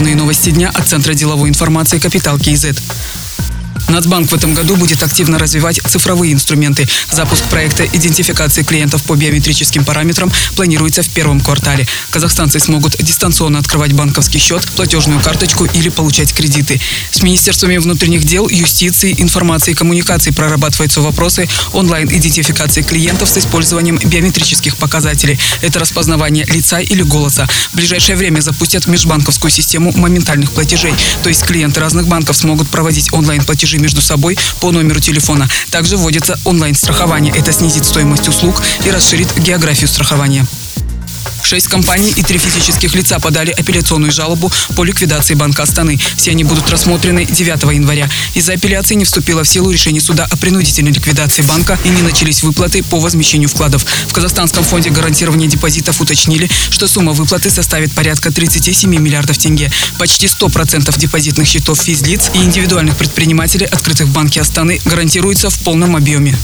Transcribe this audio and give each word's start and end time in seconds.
Главные 0.00 0.16
новости 0.16 0.48
дня 0.48 0.70
от 0.70 0.88
Центра 0.88 1.12
деловой 1.12 1.50
информации 1.50 1.98
«Капитал 1.98 2.38
КИЗ». 2.38 2.68
Нацбанк 3.90 4.30
в 4.30 4.34
этом 4.34 4.54
году 4.54 4.76
будет 4.76 5.02
активно 5.02 5.38
развивать 5.38 5.80
цифровые 5.84 6.32
инструменты. 6.32 6.88
Запуск 7.10 7.42
проекта 7.50 7.84
идентификации 7.84 8.62
клиентов 8.62 9.02
по 9.02 9.16
биометрическим 9.16 9.84
параметрам 9.84 10.32
планируется 10.54 11.02
в 11.02 11.08
первом 11.10 11.40
квартале. 11.40 11.86
Казахстанцы 12.10 12.60
смогут 12.60 12.96
дистанционно 12.98 13.58
открывать 13.58 13.92
банковский 13.92 14.38
счет, 14.38 14.64
платежную 14.76 15.20
карточку 15.20 15.64
или 15.64 15.88
получать 15.88 16.32
кредиты. 16.32 16.80
С 17.10 17.22
министерствами 17.22 17.78
внутренних 17.78 18.24
дел, 18.24 18.48
юстиции, 18.48 19.14
информации 19.18 19.72
и 19.72 19.74
коммуникаций 19.74 20.32
прорабатываются 20.32 21.00
вопросы 21.00 21.48
онлайн-идентификации 21.72 22.82
клиентов 22.82 23.28
с 23.28 23.38
использованием 23.38 23.98
биометрических 23.98 24.76
показателей. 24.76 25.38
Это 25.62 25.80
распознавание 25.80 26.44
лица 26.44 26.78
или 26.78 27.02
голоса. 27.02 27.48
В 27.72 27.76
ближайшее 27.76 28.16
время 28.16 28.40
запустят 28.40 28.86
межбанковскую 28.86 29.50
систему 29.50 29.92
моментальных 29.96 30.52
платежей. 30.52 30.94
То 31.24 31.28
есть 31.28 31.42
клиенты 31.44 31.80
разных 31.80 32.06
банков 32.06 32.36
смогут 32.36 32.68
проводить 32.68 33.12
онлайн-платежи 33.12 33.79
между 33.80 34.00
собой 34.00 34.36
по 34.60 34.70
номеру 34.70 35.00
телефона. 35.00 35.48
Также 35.70 35.96
вводится 35.96 36.38
онлайн-страхование. 36.44 37.34
Это 37.36 37.52
снизит 37.52 37.84
стоимость 37.84 38.28
услуг 38.28 38.62
и 38.84 38.90
расширит 38.90 39.36
географию 39.38 39.88
страхования. 39.88 40.46
Шесть 41.50 41.66
компаний 41.66 42.12
и 42.14 42.22
три 42.22 42.38
физических 42.38 42.94
лица 42.94 43.18
подали 43.18 43.50
апелляционную 43.50 44.12
жалобу 44.12 44.52
по 44.76 44.84
ликвидации 44.84 45.34
Банка 45.34 45.64
Астаны. 45.64 45.98
Все 46.16 46.30
они 46.30 46.44
будут 46.44 46.70
рассмотрены 46.70 47.26
9 47.26 47.74
января. 47.74 48.08
Из-за 48.34 48.52
апелляции 48.52 48.94
не 48.94 49.04
вступило 49.04 49.42
в 49.42 49.48
силу 49.48 49.68
решение 49.72 50.00
суда 50.00 50.28
о 50.30 50.36
принудительной 50.36 50.92
ликвидации 50.92 51.42
банка 51.42 51.76
и 51.82 51.88
не 51.88 52.02
начались 52.02 52.44
выплаты 52.44 52.84
по 52.84 53.00
возмещению 53.00 53.48
вкладов. 53.48 53.84
В 54.06 54.12
Казахстанском 54.12 54.62
фонде 54.62 54.90
гарантирования 54.90 55.48
депозитов 55.48 56.00
уточнили, 56.00 56.48
что 56.70 56.86
сумма 56.86 57.14
выплаты 57.14 57.50
составит 57.50 57.90
порядка 57.94 58.30
37 58.30 58.88
миллиардов 58.88 59.36
тенге. 59.36 59.72
Почти 59.98 60.28
100% 60.28 60.96
депозитных 61.00 61.48
счетов 61.48 61.80
физлиц 61.80 62.30
и 62.32 62.38
индивидуальных 62.44 62.96
предпринимателей, 62.96 63.66
открытых 63.66 64.06
в 64.06 64.12
Банке 64.12 64.40
Астаны, 64.40 64.78
гарантируется 64.84 65.50
в 65.50 65.58
полном 65.58 65.96
объеме. 65.96 66.36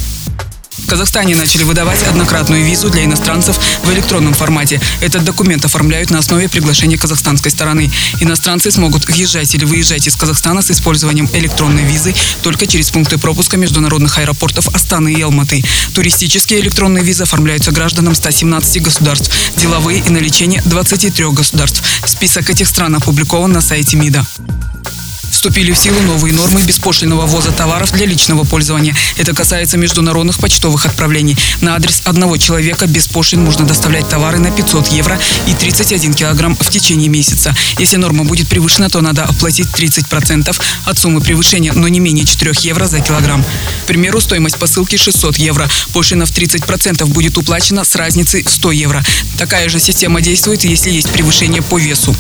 В 0.86 0.88
Казахстане 0.88 1.34
начали 1.34 1.64
выдавать 1.64 2.00
однократную 2.04 2.64
визу 2.64 2.88
для 2.90 3.04
иностранцев 3.04 3.58
в 3.82 3.90
электронном 3.90 4.34
формате. 4.34 4.80
Этот 5.00 5.24
документ 5.24 5.64
оформляют 5.64 6.10
на 6.10 6.20
основе 6.20 6.48
приглашения 6.48 6.96
казахстанской 6.96 7.50
стороны. 7.50 7.90
Иностранцы 8.20 8.70
смогут 8.70 9.04
въезжать 9.08 9.52
или 9.56 9.64
выезжать 9.64 10.06
из 10.06 10.14
Казахстана 10.14 10.62
с 10.62 10.70
использованием 10.70 11.28
электронной 11.32 11.82
визы 11.82 12.14
только 12.40 12.68
через 12.68 12.92
пункты 12.92 13.18
пропуска 13.18 13.56
международных 13.56 14.16
аэропортов 14.16 14.68
Астаны 14.76 15.12
и 15.12 15.20
Алматы. 15.20 15.64
Туристические 15.92 16.60
электронные 16.60 17.02
визы 17.02 17.24
оформляются 17.24 17.72
гражданам 17.72 18.14
117 18.14 18.80
государств, 18.80 19.36
деловые 19.56 20.04
и 20.06 20.10
на 20.10 20.18
лечение 20.18 20.62
23 20.66 21.32
государств. 21.32 21.82
Список 22.06 22.48
этих 22.48 22.68
стран 22.68 22.94
опубликован 22.94 23.50
на 23.50 23.60
сайте 23.60 23.96
МИДа. 23.96 24.24
Вступили 25.36 25.70
в 25.70 25.78
силу 25.78 26.00
новые 26.00 26.32
нормы 26.32 26.62
беспошлиного 26.62 27.26
ввоза 27.26 27.52
товаров 27.52 27.92
для 27.92 28.06
личного 28.06 28.44
пользования. 28.44 28.96
Это 29.18 29.34
касается 29.34 29.76
международных 29.76 30.38
почтовых 30.38 30.86
отправлений. 30.86 31.36
На 31.60 31.74
адрес 31.76 32.00
одного 32.06 32.38
человека 32.38 32.86
без 32.86 33.06
пошлин 33.06 33.44
можно 33.44 33.66
доставлять 33.66 34.08
товары 34.08 34.38
на 34.38 34.50
500 34.50 34.88
евро 34.88 35.20
и 35.46 35.52
31 35.52 36.14
килограмм 36.14 36.56
в 36.56 36.70
течение 36.70 37.10
месяца. 37.10 37.54
Если 37.76 37.98
норма 37.98 38.24
будет 38.24 38.48
превышена, 38.48 38.88
то 38.88 39.02
надо 39.02 39.24
оплатить 39.24 39.66
30% 39.66 40.58
от 40.86 40.98
суммы 40.98 41.20
превышения, 41.20 41.74
но 41.74 41.86
не 41.86 42.00
менее 42.00 42.24
4 42.24 42.52
евро 42.62 42.86
за 42.86 43.00
килограмм. 43.00 43.44
К 43.82 43.86
примеру, 43.86 44.22
стоимость 44.22 44.56
посылки 44.56 44.96
600 44.96 45.36
евро. 45.36 45.68
Пошлина 45.92 46.24
в 46.24 46.30
30% 46.30 47.04
будет 47.08 47.36
уплачена 47.36 47.84
с 47.84 47.94
разницей 47.94 48.42
в 48.42 48.50
100 48.50 48.72
евро. 48.72 49.04
Такая 49.36 49.68
же 49.68 49.80
система 49.80 50.22
действует, 50.22 50.64
если 50.64 50.90
есть 50.90 51.12
превышение 51.12 51.60
по 51.60 51.78
весу. 51.78 52.16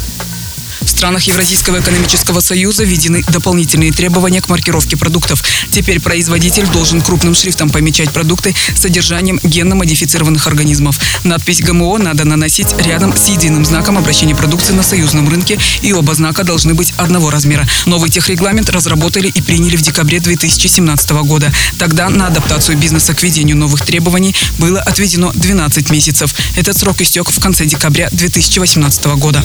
В 0.96 0.98
странах 0.98 1.24
Евразийского 1.24 1.78
экономического 1.78 2.40
союза 2.40 2.84
введены 2.84 3.22
дополнительные 3.28 3.92
требования 3.92 4.40
к 4.40 4.48
маркировке 4.48 4.96
продуктов. 4.96 5.44
Теперь 5.70 6.00
производитель 6.00 6.66
должен 6.68 7.02
крупным 7.02 7.34
шрифтом 7.34 7.68
помечать 7.68 8.10
продукты 8.12 8.54
с 8.74 8.80
содержанием 8.80 9.38
генно-модифицированных 9.42 10.46
организмов. 10.46 10.98
Надпись 11.22 11.60
ГМО 11.60 11.98
надо 11.98 12.24
наносить 12.24 12.68
рядом 12.78 13.14
с 13.14 13.28
единым 13.28 13.66
знаком 13.66 13.98
обращения 13.98 14.34
продукции 14.34 14.72
на 14.72 14.82
союзном 14.82 15.28
рынке, 15.28 15.58
и 15.82 15.92
оба 15.92 16.14
знака 16.14 16.44
должны 16.44 16.72
быть 16.72 16.94
одного 16.96 17.28
размера. 17.28 17.68
Новый 17.84 18.08
техрегламент 18.08 18.70
разработали 18.70 19.28
и 19.28 19.42
приняли 19.42 19.76
в 19.76 19.82
декабре 19.82 20.18
2017 20.18 21.10
года. 21.10 21.52
Тогда 21.78 22.08
на 22.08 22.28
адаптацию 22.28 22.78
бизнеса 22.78 23.12
к 23.12 23.22
введению 23.22 23.58
новых 23.58 23.84
требований 23.84 24.34
было 24.56 24.80
отведено 24.80 25.30
12 25.34 25.90
месяцев. 25.90 26.34
Этот 26.56 26.74
срок 26.74 27.02
истек 27.02 27.30
в 27.30 27.38
конце 27.38 27.66
декабря 27.66 28.08
2018 28.12 29.04
года. 29.18 29.44